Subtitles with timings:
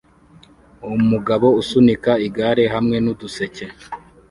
[1.01, 3.65] Umugabo usunika igare hamwe nuduseke